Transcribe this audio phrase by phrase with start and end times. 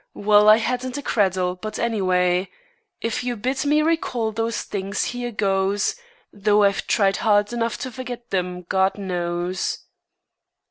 [0.15, 1.53] Well, I hadn't a cradle.
[1.55, 2.49] But, anyway,
[3.01, 5.93] If you bid me recall those things, here goes
[6.33, 9.77] Though I've tried hard enough to forget them, God knows.